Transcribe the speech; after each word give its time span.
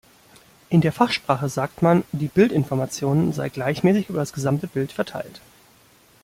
In 0.69 0.81
der 0.81 0.91
Fachsprache 0.91 1.47
sagt 1.47 1.83
man, 1.83 2.03
die 2.11 2.27
"Bildinformation" 2.27 3.33
sei 3.33 3.49
gleichmäßig 3.49 4.09
über 4.09 4.17
das 4.17 4.33
gesamte 4.33 4.65
Bild 4.65 4.91
verteilt. 4.91 5.41